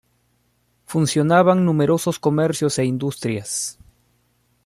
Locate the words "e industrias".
2.79-3.77